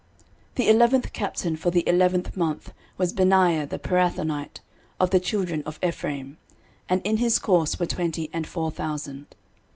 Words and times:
13:027:014 0.55 0.55
The 0.55 0.69
eleventh 0.69 1.13
captain 1.13 1.55
for 1.55 1.69
the 1.69 1.87
eleventh 1.87 2.35
month 2.35 2.73
was 2.97 3.13
Benaiah 3.13 3.67
the 3.67 3.77
Pirathonite, 3.77 4.59
of 4.99 5.11
the 5.11 5.19
children 5.19 5.61
of 5.67 5.77
Ephraim: 5.83 6.37
and 6.89 7.03
in 7.03 7.17
his 7.17 7.37
course 7.37 7.79
were 7.79 7.85
twenty 7.85 8.27
and 8.33 8.47
four 8.47 8.71
thousand. 8.71 9.35